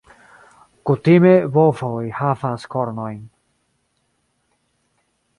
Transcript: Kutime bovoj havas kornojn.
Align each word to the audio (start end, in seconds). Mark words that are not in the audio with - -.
Kutime 0.89 1.33
bovoj 1.57 2.05
havas 2.19 2.65
kornojn. 2.75 3.19